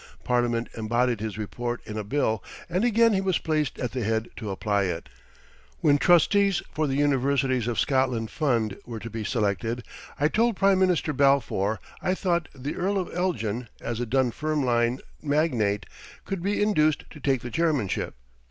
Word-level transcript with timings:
Parliament 0.23 0.67
embodied 0.75 1.19
his 1.19 1.37
report 1.37 1.79
in 1.85 1.95
a 1.95 2.03
bill, 2.03 2.43
and 2.67 2.83
again 2.83 3.13
he 3.13 3.21
was 3.21 3.37
placed 3.37 3.77
at 3.77 3.91
the 3.91 4.03
head 4.03 4.29
to 4.35 4.49
apply 4.49 4.85
it. 4.85 5.09
When 5.81 5.99
trustees 5.99 6.63
for 6.73 6.87
the 6.87 6.95
Universities 6.95 7.67
of 7.67 7.79
Scotland 7.79 8.31
Fund 8.31 8.79
were 8.83 8.97
to 8.97 9.11
be 9.11 9.23
selected, 9.23 9.83
I 10.19 10.27
told 10.27 10.55
Prime 10.55 10.79
Minister 10.79 11.13
Balfour 11.13 11.79
I 12.01 12.15
thought 12.15 12.49
the 12.55 12.75
Earl 12.75 12.97
of 12.97 13.13
Elgin 13.13 13.67
as 13.79 13.99
a 13.99 14.07
Dunfermline 14.07 15.01
magnate 15.21 15.85
could 16.25 16.41
be 16.41 16.63
induced 16.63 17.07
to 17.11 17.19
take 17.19 17.41
the 17.41 17.51
chairmanship. 17.51 18.15